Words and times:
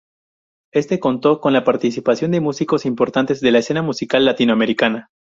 Éste 0.73 0.99
contó 0.99 1.39
con 1.39 1.53
la 1.53 1.63
participación 1.63 2.31
de 2.31 2.41
músicos 2.41 2.87
importantes 2.87 3.39
de 3.39 3.51
la 3.51 3.59
escena 3.59 3.83
musical 3.83 4.25
latinoamericana. 4.25 5.11